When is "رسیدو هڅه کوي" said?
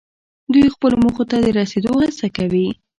1.59-2.67